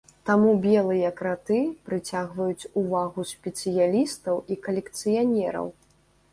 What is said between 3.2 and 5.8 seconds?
спецыялістаў і калекцыянераў.